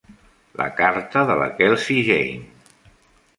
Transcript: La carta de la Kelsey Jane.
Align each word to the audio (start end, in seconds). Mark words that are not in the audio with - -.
La 0.61 0.65
carta 0.79 1.23
de 1.31 1.35
la 1.41 1.51
Kelsey 1.59 1.99
Jane. 2.09 2.91